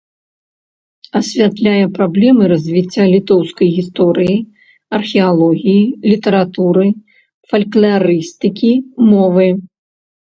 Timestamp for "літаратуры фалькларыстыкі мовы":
6.13-9.47